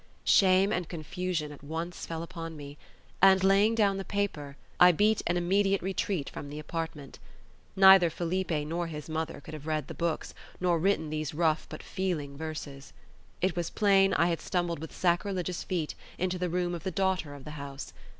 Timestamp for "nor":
8.65-8.87, 10.59-10.79